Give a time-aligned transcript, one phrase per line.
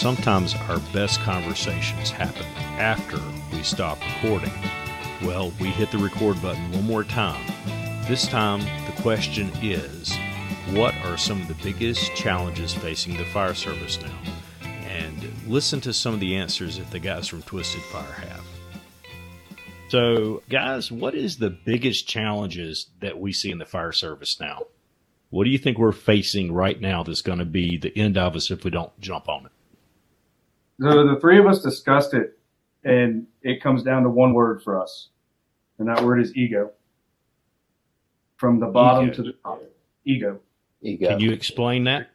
[0.00, 2.46] sometimes our best conversations happen
[2.78, 3.18] after
[3.52, 4.50] we stop recording.
[5.22, 7.46] Well, we hit the record button one more time.
[8.08, 10.10] This time, the question is
[10.70, 14.18] what are some of the biggest challenges facing the fire service now?
[14.88, 18.44] And listen to some of the answers that the guys from Twisted Fire have.
[19.88, 24.62] So, guys, what is the biggest challenges that we see in the fire service now?
[25.28, 28.34] What do you think we're facing right now that's going to be the end of
[28.34, 29.52] us if we don't jump on it?
[30.80, 32.38] So the three of us discussed it,
[32.84, 35.08] and it comes down to one word for us,
[35.78, 36.70] and that word is ego.
[38.38, 39.14] From the bottom Ego.
[39.16, 39.62] to the top,
[40.06, 40.40] ego.
[40.80, 41.08] Ego.
[41.08, 42.10] Can you explain that?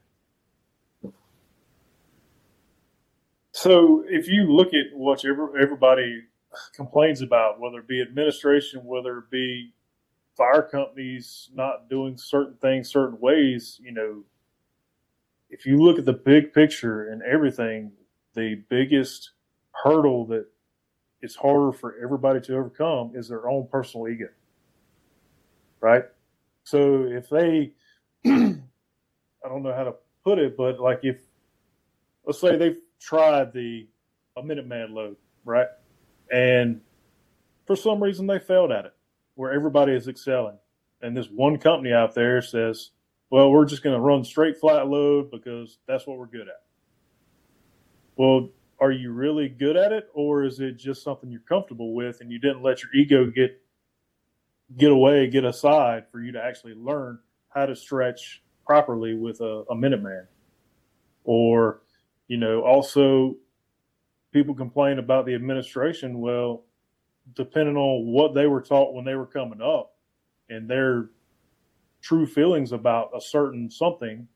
[3.52, 6.24] So if you look at what everybody
[6.74, 9.74] complains about, whether it be administration, whether it be
[10.36, 14.24] fire companies not doing certain things certain ways, you know,
[15.52, 17.92] if you look at the big picture and everything,
[18.36, 19.32] the biggest
[19.72, 20.46] hurdle that
[21.22, 24.28] is harder for everybody to overcome is their own personal ego.
[25.82, 26.04] Right?
[26.64, 27.74] So if they
[28.26, 31.20] I don't know how to put it, but like if
[32.26, 33.88] let's say they've tried the
[34.38, 35.68] a Minuteman load, right?
[36.32, 36.82] And
[37.66, 38.94] for some reason they failed at it,
[39.36, 40.58] where everybody is excelling.
[41.02, 42.92] And this one company out there says,
[43.30, 46.65] well, we're just going to run straight flat load because that's what we're good at.
[48.16, 48.50] Well,
[48.80, 52.32] are you really good at it, or is it just something you're comfortable with and
[52.32, 53.62] you didn't let your ego get
[54.78, 59.64] get away, get aside for you to actually learn how to stretch properly with a,
[59.70, 60.26] a Minuteman?
[61.24, 61.82] Or
[62.28, 63.36] you know, also
[64.32, 66.20] people complain about the administration.
[66.20, 66.64] Well,
[67.36, 69.96] depending on what they were taught when they were coming up
[70.50, 71.10] and their
[72.02, 74.28] true feelings about a certain something,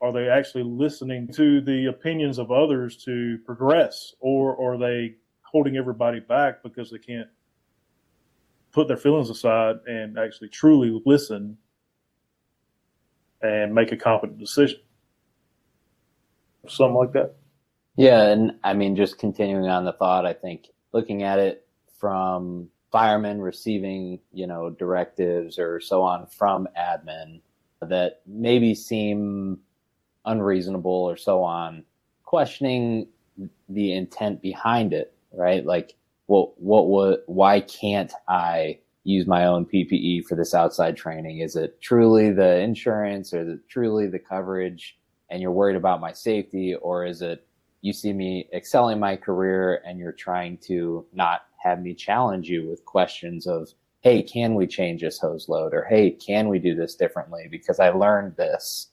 [0.00, 5.76] are they actually listening to the opinions of others to progress or are they holding
[5.76, 7.28] everybody back because they can't
[8.72, 11.56] put their feelings aside and actually truly listen
[13.40, 14.80] and make a competent decision?
[16.68, 17.34] Something like that.
[17.96, 21.66] Yeah, and I mean, just continuing on the thought, I think looking at it
[21.98, 27.40] from firemen receiving, you know, directives or so on from admin
[27.80, 29.58] that maybe seem
[30.26, 31.84] unreasonable or so on,
[32.24, 33.08] questioning
[33.68, 35.64] the intent behind it, right?
[35.64, 35.94] Like,
[36.26, 41.38] what, what would, why can't I use my own PPE for this outside training?
[41.38, 44.98] Is it truly the insurance or is truly the coverage
[45.30, 47.46] and you're worried about my safety or is it
[47.82, 52.68] you see me excelling my career and you're trying to not have me challenge you
[52.68, 53.68] with questions of,
[54.00, 55.72] Hey, can we change this hose load?
[55.72, 57.46] Or, Hey, can we do this differently?
[57.50, 58.88] Because I learned this.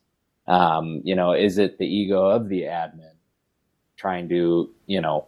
[0.48, 3.14] Um, you know, is it the ego of the admin
[3.96, 5.28] trying to, you know,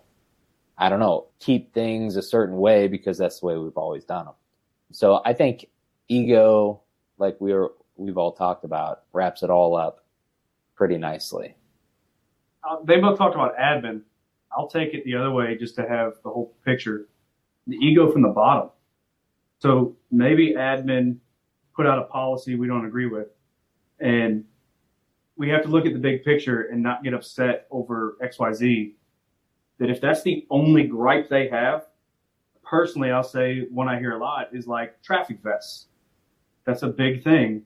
[0.78, 4.26] I don't know, keep things a certain way because that's the way we've always done
[4.26, 4.34] them.
[4.92, 5.68] So I think
[6.10, 6.82] ego,
[7.18, 10.04] like we are, we've all talked about, wraps it all up
[10.76, 11.56] pretty nicely.
[12.70, 14.02] Uh, they both talked about admin.
[14.58, 17.08] I'll take it the other way just to have the whole picture.
[17.68, 18.70] The ego from the bottom.
[19.60, 21.18] So maybe admin
[21.76, 23.28] put out a policy we don't agree with,
[24.00, 24.44] and
[25.38, 28.54] we have to look at the big picture and not get upset over X, Y,
[28.54, 28.96] Z.
[29.80, 31.88] That if that's the only gripe they have,
[32.64, 35.88] personally, I'll say one I hear a lot is like traffic vests.
[36.66, 37.64] That's a big thing.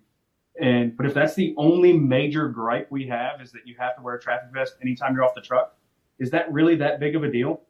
[0.60, 4.02] And but if that's the only major gripe we have is that you have to
[4.02, 5.78] wear a traffic vest anytime you're off the truck,
[6.18, 7.62] is that really that big of a deal?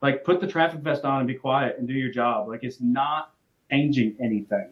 [0.00, 2.48] Like put the traffic vest on and be quiet and do your job.
[2.48, 3.34] Like it's not
[3.70, 4.70] changing anything.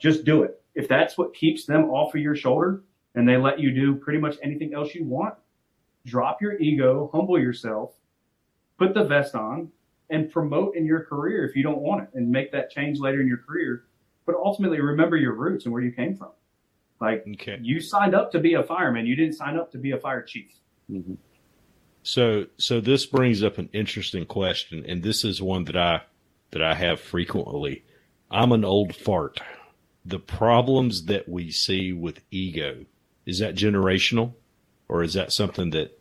[0.00, 0.60] Just do it.
[0.74, 2.82] If that's what keeps them off of your shoulder
[3.14, 5.34] and they let you do pretty much anything else you want,
[6.06, 7.92] drop your ego, humble yourself,
[8.78, 9.70] put the vest on,
[10.10, 13.20] and promote in your career if you don't want it and make that change later
[13.20, 13.84] in your career.
[14.26, 16.30] But ultimately remember your roots and where you came from.
[17.00, 17.58] Like Okay.
[17.62, 19.06] you signed up to be a fireman.
[19.06, 20.52] You didn't sign up to be a fire chief.
[20.90, 21.14] Mm-hmm.
[22.04, 26.02] So, so this brings up an interesting question, and this is one that I
[26.50, 27.84] that I have frequently.
[28.30, 29.40] I'm an old fart.
[30.04, 32.84] The problems that we see with ego
[33.26, 34.34] is that generational,
[34.88, 35.98] or is that something that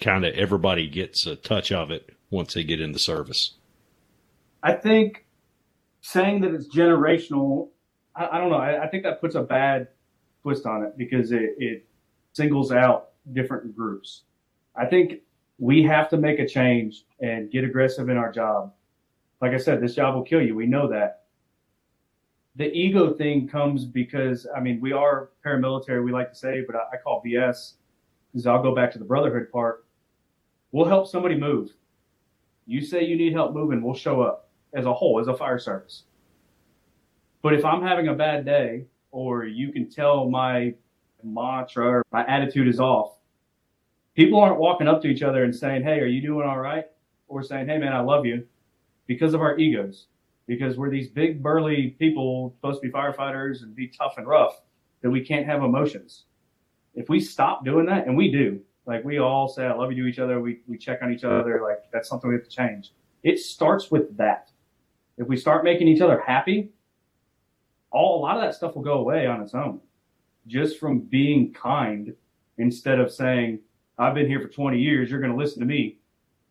[0.00, 3.54] kind of everybody gets a touch of it once they get in the service?
[4.62, 5.24] I think
[6.00, 7.68] saying that it's generational,
[8.14, 8.56] I, I don't know.
[8.56, 9.88] I, I think that puts a bad
[10.42, 11.86] twist on it because it, it
[12.32, 14.22] singles out different groups.
[14.74, 15.20] I think
[15.58, 18.72] we have to make a change and get aggressive in our job.
[19.40, 20.54] Like I said, this job will kill you.
[20.54, 21.21] We know that.
[22.56, 26.76] The ego thing comes because, I mean, we are paramilitary, we like to say, but
[26.76, 27.74] I, I call BS
[28.32, 29.86] because I'll go back to the brotherhood part.
[30.70, 31.70] We'll help somebody move.
[32.66, 35.58] You say you need help moving, we'll show up as a whole, as a fire
[35.58, 36.04] service.
[37.42, 40.74] But if I'm having a bad day, or you can tell my
[41.22, 43.18] mantra or my attitude is off,
[44.14, 46.86] people aren't walking up to each other and saying, Hey, are you doing all right?
[47.28, 48.46] Or saying, Hey, man, I love you
[49.06, 50.06] because of our egos.
[50.46, 54.60] Because we're these big, burly people supposed to be firefighters and be tough and rough
[55.02, 56.24] that we can't have emotions.
[56.94, 60.02] If we stop doing that, and we do, like we all say, I love you
[60.02, 62.50] to each other, we, we check on each other, like that's something we have to
[62.50, 62.92] change.
[63.22, 64.50] It starts with that.
[65.16, 66.72] If we start making each other happy,
[67.90, 69.80] all a lot of that stuff will go away on its own.
[70.46, 72.14] Just from being kind
[72.58, 73.60] instead of saying,
[73.98, 75.98] I've been here for 20 years, you're going to listen to me.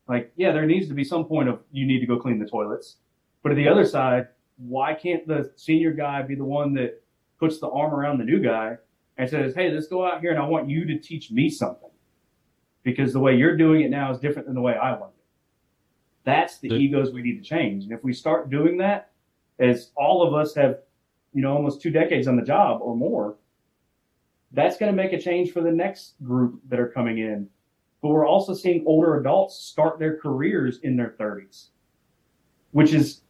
[0.07, 2.47] Like, yeah, there needs to be some point of you need to go clean the
[2.47, 2.97] toilets.
[3.43, 4.27] But at the other side,
[4.57, 7.03] why can't the senior guy be the one that
[7.39, 8.77] puts the arm around the new guy
[9.17, 11.89] and says, Hey, let's go out here and I want you to teach me something
[12.83, 15.23] because the way you're doing it now is different than the way I want it.
[16.23, 17.83] That's the, the egos we need to change.
[17.83, 19.11] And if we start doing that,
[19.59, 20.79] as all of us have,
[21.33, 23.37] you know, almost two decades on the job or more,
[24.53, 27.47] that's going to make a change for the next group that are coming in.
[28.01, 31.67] But we're also seeing older adults start their careers in their 30s,
[32.71, 33.21] which is,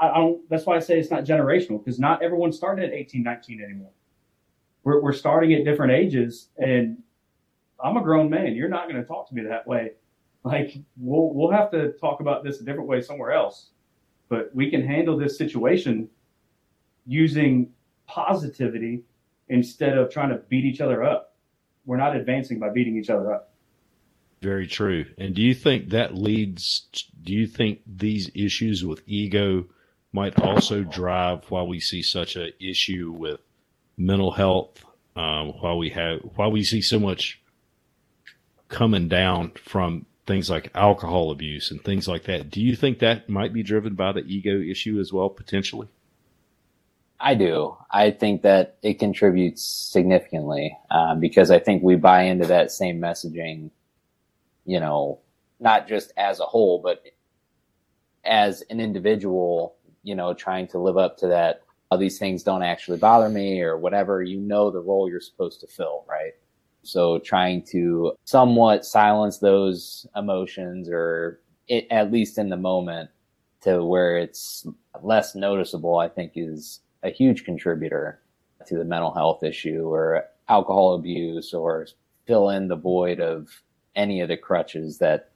[0.00, 2.92] I, I don't, that's why I say it's not generational because not everyone started at
[2.92, 3.90] 18, 19 anymore.
[4.84, 6.98] We're, we're starting at different ages and
[7.82, 8.54] I'm a grown man.
[8.54, 9.92] You're not going to talk to me that way.
[10.44, 13.70] Like we'll we'll have to talk about this a different way somewhere else.
[14.28, 16.08] But we can handle this situation
[17.04, 17.72] using
[18.06, 19.02] positivity
[19.48, 21.34] instead of trying to beat each other up.
[21.84, 23.52] We're not advancing by beating each other up.
[24.40, 25.06] Very true.
[25.18, 26.86] And do you think that leads
[27.22, 29.66] do you think these issues with ego
[30.12, 33.40] might also drive why we see such a issue with
[33.96, 34.84] mental health
[35.16, 37.40] um, why we have why we see so much
[38.68, 42.50] coming down from things like alcohol abuse and things like that.
[42.50, 45.88] Do you think that might be driven by the ego issue as well, potentially?
[47.18, 47.76] I do.
[47.90, 53.00] I think that it contributes significantly um, because I think we buy into that same
[53.00, 53.70] messaging,
[54.66, 55.20] you know,
[55.60, 57.02] not just as a whole, but
[58.24, 61.62] as an individual, you know, trying to live up to that.
[61.90, 64.22] All these things don't actually bother me or whatever.
[64.22, 66.32] You know the role you're supposed to fill, right?
[66.82, 73.10] So trying to somewhat silence those emotions or it, at least in the moment
[73.62, 74.66] to where it's
[75.02, 78.20] less noticeable, I think is a huge contributor
[78.66, 81.86] to the mental health issue or alcohol abuse or
[82.26, 83.48] fill in the void of
[83.96, 85.30] any of the crutches that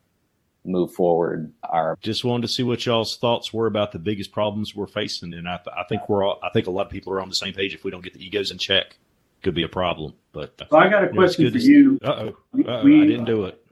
[0.64, 4.76] move forward are just wanted to see what y'all's thoughts were about the biggest problems
[4.76, 7.14] we're facing and I, th- I think we're all i think a lot of people
[7.14, 8.98] are on the same page if we don't get the egos in check
[9.42, 10.14] could be a problem.
[10.32, 11.98] But so I got a question for you.
[12.02, 13.64] Uh oh, I didn't do it.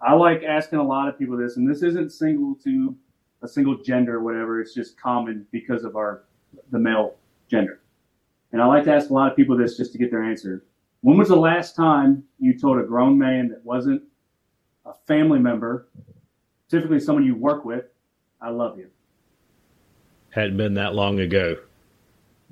[0.00, 2.94] I like asking a lot of people this, and this isn't single to
[3.42, 4.60] a single gender or whatever.
[4.60, 6.24] It's just common because of our
[6.70, 7.14] the male
[7.50, 7.80] gender.
[8.52, 10.64] And I like to ask a lot of people this just to get their answer.
[11.00, 14.02] When was the last time you told a grown man that wasn't
[14.84, 15.88] a family member,
[16.68, 17.84] typically someone you work with,
[18.40, 18.88] I love you?
[20.30, 21.56] Hadn't been that long ago.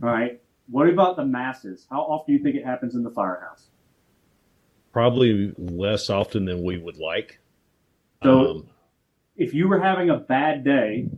[0.02, 0.40] All right.
[0.70, 1.87] What about the masses?
[1.90, 3.67] How often do you think it happens in the firehouse?
[4.93, 7.41] Probably less often than we would like.
[8.22, 8.69] So, um,
[9.36, 11.08] if you were having a bad day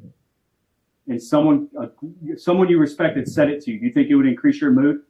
[1.07, 1.89] and someone uh,
[2.37, 5.03] someone you respected said it to you, do you think it would increase your mood?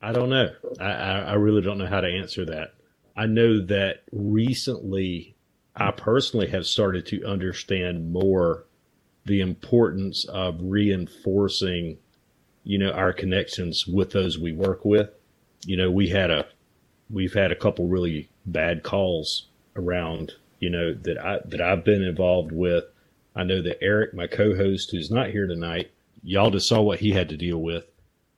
[0.00, 0.50] I don't know.
[0.78, 2.74] I, I really don't know how to answer that.
[3.16, 5.36] I know that recently,
[5.76, 8.64] I personally have started to understand more
[9.24, 11.98] the importance of reinforcing
[12.64, 15.10] you know, our connections with those we work with.
[15.66, 16.46] You know, we had a,
[17.10, 22.02] we've had a couple really bad calls around, you know, that I, that I've been
[22.02, 22.84] involved with.
[23.36, 25.90] I know that Eric, my co-host, who's not here tonight,
[26.22, 27.84] y'all just saw what he had to deal with.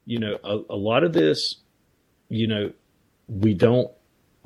[0.04, 1.56] You know, a, a lot of this,
[2.28, 2.72] you know,
[3.28, 3.90] we don't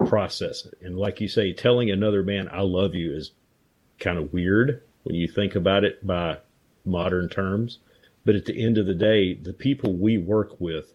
[0.07, 0.78] process it.
[0.83, 3.33] And like you say, telling another man, I love you is
[3.99, 6.38] kind of weird when you think about it by
[6.85, 7.78] modern terms.
[8.25, 10.92] But at the end of the day, the people we work with,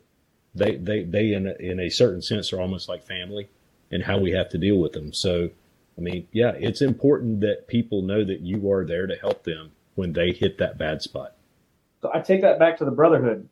[0.54, 3.50] they, they, they in a, in a certain sense are almost like family
[3.92, 5.14] and how we have to deal with them.
[5.14, 5.50] So,
[5.98, 9.72] I mean, yeah, it's important that people know that you are there to help them
[9.96, 11.36] when they hit that bad spot.
[12.02, 13.50] So I take that back to the brotherhood.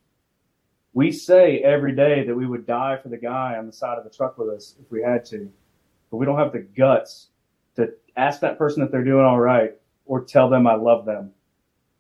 [0.94, 4.04] We say every day that we would die for the guy on the side of
[4.04, 5.52] the truck with us if we had to,
[6.12, 7.30] but we don't have the guts
[7.76, 9.72] to ask that person if they're doing all right
[10.06, 11.32] or tell them I love them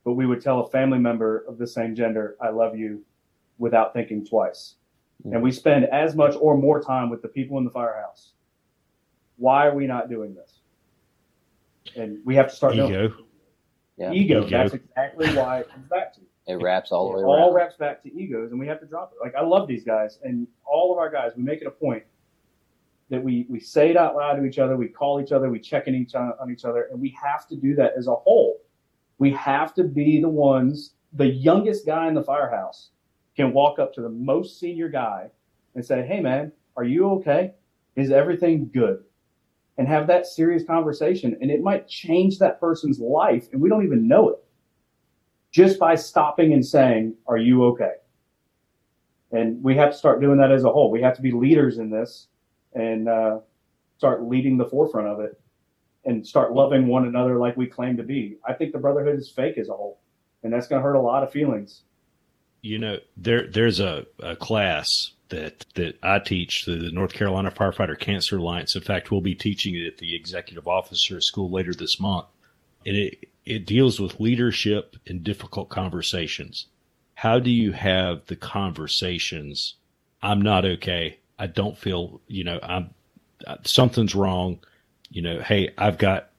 [0.03, 3.03] but we would tell a family member of the same gender, I love you
[3.57, 4.75] without thinking twice.
[5.21, 5.35] Mm-hmm.
[5.35, 8.33] And we spend as much or more time with the people in the firehouse.
[9.37, 10.59] Why are we not doing this?
[11.97, 12.93] and we have to start knowing.
[12.93, 13.13] Ego.
[13.97, 14.11] Yeah.
[14.13, 14.45] Ego.
[14.45, 14.49] Ego.
[14.49, 16.21] That's exactly why it comes back to.
[16.47, 17.41] It wraps all the way It around.
[17.41, 19.23] all wraps back to egos, and we have to drop it.
[19.23, 21.31] Like I love these guys, and all of our guys.
[21.37, 22.03] We make it a point
[23.09, 24.75] that we we say it out loud to each other.
[24.75, 25.49] We call each other.
[25.49, 28.07] We check in each on, on each other, and we have to do that as
[28.07, 28.59] a whole.
[29.19, 30.95] We have to be the ones.
[31.13, 32.89] The youngest guy in the firehouse
[33.37, 35.29] can walk up to the most senior guy
[35.75, 37.53] and say, "Hey, man, are you okay?
[37.95, 39.03] Is everything good?"
[39.77, 43.83] And have that serious conversation, and it might change that person's life, and we don't
[43.85, 44.43] even know it
[45.53, 47.93] just by stopping and saying, Are you okay?
[49.31, 50.91] And we have to start doing that as a whole.
[50.91, 52.27] We have to be leaders in this
[52.73, 53.39] and uh,
[53.97, 55.39] start leading the forefront of it
[56.05, 58.37] and start loving one another like we claim to be.
[58.45, 60.01] I think the brotherhood is fake as a whole,
[60.43, 61.83] and that's going to hurt a lot of feelings.
[62.61, 67.99] You know, there there's a, a class that that I teach, the North Carolina Firefighter
[67.99, 68.75] Cancer Alliance.
[68.75, 72.25] In fact, we'll be teaching it at the Executive Officer School later this month,
[72.85, 76.67] and it it deals with leadership and difficult conversations.
[77.15, 79.75] How do you have the conversations?
[80.21, 81.19] I'm not okay.
[81.37, 82.91] I don't feel, you know, I'm
[83.63, 84.59] something's wrong.
[85.09, 86.29] You know, hey, I've got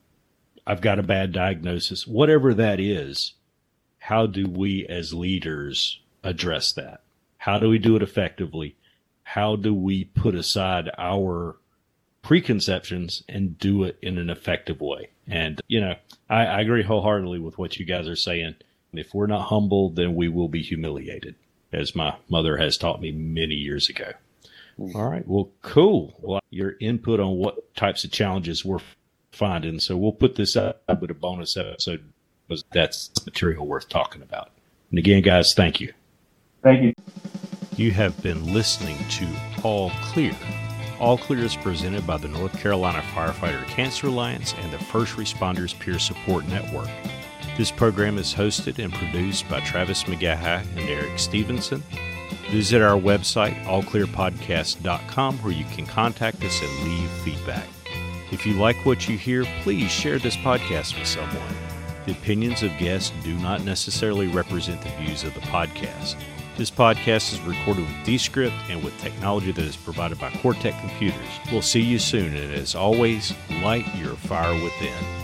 [0.67, 2.07] I've got a bad diagnosis.
[2.07, 3.35] Whatever that is,
[3.99, 7.03] how do we as leaders address that?
[7.37, 8.77] How do we do it effectively?
[9.23, 11.57] How do we put aside our
[12.25, 15.11] preconceptions and do it in an effective way?
[15.29, 15.95] And, you know,
[16.29, 18.57] I, I agree wholeheartedly with what you guys are saying.
[18.93, 21.37] If we're not humble, then we will be humiliated,
[21.73, 24.13] as my mother has taught me many years ago.
[24.79, 25.27] All right.
[25.27, 26.15] Well, cool.
[26.21, 28.81] Well, your input on what types of challenges we're
[29.33, 29.79] finding.
[29.79, 32.05] So we'll put this up with a bonus episode
[32.49, 34.51] because that's material worth talking about.
[34.91, 35.93] And again, guys, thank you.
[36.63, 36.93] Thank you.
[37.77, 39.29] You have been listening to
[39.63, 40.37] All Clear.
[41.01, 45.79] All Clear is presented by the North Carolina Firefighter Cancer Alliance and the First Responders
[45.79, 46.89] Peer Support Network.
[47.57, 51.83] This program is hosted and produced by Travis McGaha and Eric Stephenson.
[52.51, 57.67] Visit our website, allclearpodcast.com, where you can contact us and leave feedback.
[58.31, 61.57] If you like what you hear, please share this podcast with someone.
[62.07, 66.17] The opinions of guests do not necessarily represent the views of the podcast.
[66.57, 71.19] This podcast is recorded with Descript and with technology that is provided by Cortec Computers.
[71.51, 75.24] We'll see you soon, and as always, light your fire within.